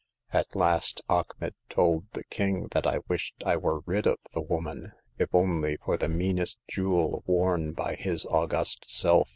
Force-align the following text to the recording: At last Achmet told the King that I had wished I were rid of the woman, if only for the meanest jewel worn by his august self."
At 0.33 0.55
last 0.55 0.99
Achmet 1.07 1.53
told 1.69 2.07
the 2.13 2.23
King 2.23 2.69
that 2.71 2.87
I 2.87 2.93
had 2.93 3.01
wished 3.07 3.35
I 3.45 3.55
were 3.55 3.81
rid 3.85 4.07
of 4.07 4.17
the 4.33 4.41
woman, 4.41 4.93
if 5.19 5.29
only 5.31 5.77
for 5.77 5.95
the 5.95 6.09
meanest 6.09 6.57
jewel 6.67 7.21
worn 7.27 7.73
by 7.73 7.93
his 7.93 8.25
august 8.25 8.85
self." 8.87 9.29